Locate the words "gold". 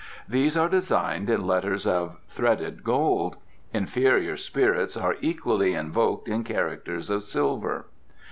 2.83-3.35